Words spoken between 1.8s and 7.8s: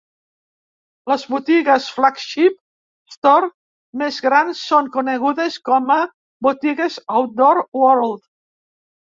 'flagship store' més grans són conegudes com a botigues Outdoor